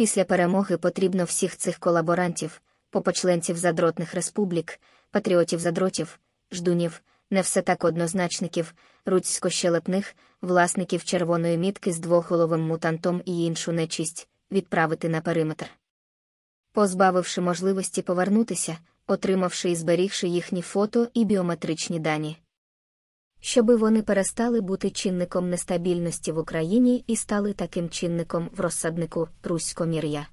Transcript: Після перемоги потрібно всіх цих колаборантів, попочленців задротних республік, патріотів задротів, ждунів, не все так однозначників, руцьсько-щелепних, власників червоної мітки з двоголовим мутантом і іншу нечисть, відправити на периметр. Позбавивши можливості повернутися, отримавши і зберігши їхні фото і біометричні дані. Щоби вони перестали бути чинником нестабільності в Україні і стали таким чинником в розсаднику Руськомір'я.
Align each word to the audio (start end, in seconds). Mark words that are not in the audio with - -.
Після 0.00 0.24
перемоги 0.24 0.76
потрібно 0.76 1.24
всіх 1.24 1.56
цих 1.56 1.78
колаборантів, 1.78 2.62
попочленців 2.90 3.56
задротних 3.56 4.14
республік, 4.14 4.80
патріотів 5.10 5.58
задротів, 5.60 6.20
ждунів, 6.52 7.02
не 7.30 7.40
все 7.40 7.62
так 7.62 7.84
однозначників, 7.84 8.74
руцьсько-щелепних, 9.06 10.14
власників 10.42 11.04
червоної 11.04 11.58
мітки 11.58 11.92
з 11.92 11.98
двоголовим 11.98 12.60
мутантом 12.60 13.22
і 13.24 13.44
іншу 13.44 13.72
нечисть, 13.72 14.28
відправити 14.52 15.08
на 15.08 15.20
периметр. 15.20 15.66
Позбавивши 16.72 17.40
можливості 17.40 18.02
повернутися, 18.02 18.78
отримавши 19.06 19.70
і 19.70 19.76
зберігши 19.76 20.28
їхні 20.28 20.62
фото 20.62 21.08
і 21.14 21.24
біометричні 21.24 22.00
дані. 22.00 22.36
Щоби 23.50 23.76
вони 23.76 24.02
перестали 24.02 24.60
бути 24.60 24.90
чинником 24.90 25.50
нестабільності 25.50 26.32
в 26.32 26.38
Україні 26.38 27.04
і 27.06 27.16
стали 27.16 27.52
таким 27.52 27.88
чинником 27.88 28.50
в 28.56 28.60
розсаднику 28.60 29.28
Руськомір'я. 29.44 30.26